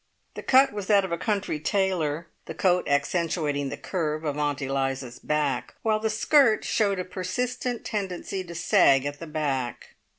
The 0.33 0.41
cut 0.41 0.73
was 0.73 0.87
that 0.87 1.05
of 1.05 1.11
a 1.11 1.17
country 1.19 1.59
tailor, 1.59 2.25
the 2.47 2.55
coat 2.55 2.87
accentuating 2.89 3.69
the 3.69 3.77
curve 3.77 4.23
of 4.25 4.35
Aunt 4.35 4.59
Eliza's 4.59 5.19
back, 5.19 5.75
while 5.83 5.99
the 5.99 6.09
skirt 6.09 6.65
showed 6.65 6.97
a 6.97 7.05
persistent 7.05 7.85
tendency 7.85 8.43
to 8.45 8.55
sag 8.55 9.05
at 9.05 9.19
the 9.19 9.27
back. 9.27 9.89